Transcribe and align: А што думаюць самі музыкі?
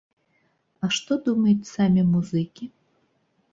А 0.87 0.89
што 0.95 1.17
думаюць 1.27 1.69
самі 1.75 2.01
музыкі? 2.13 2.65